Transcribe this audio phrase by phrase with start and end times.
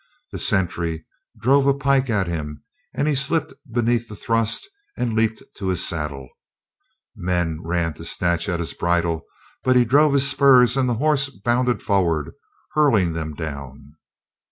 [0.31, 1.05] The sentry
[1.39, 5.87] drove a pike at him and he slipped beneath the thrust and leaped to his
[5.87, 6.27] saddle.
[7.15, 9.27] Men ran to snatch at his bridle,
[9.63, 12.31] but he drove in his spurs and the horse bounded forward,
[12.73, 13.93] hurling them down.